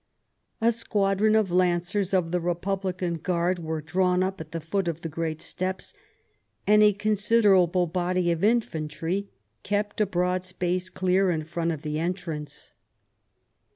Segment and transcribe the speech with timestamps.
[0.61, 5.01] A squadron of Lancers of the Republican Guard was drawn up at the foot of
[5.01, 5.93] the great steps,
[6.65, 9.29] and a considerable body of infantry
[9.61, 12.73] kept a broad space clear in front of the entrance.